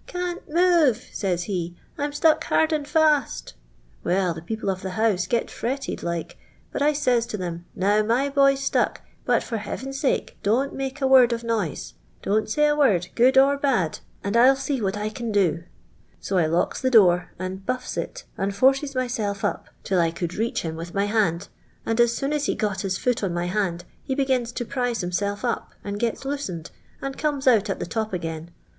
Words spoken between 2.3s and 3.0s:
hard and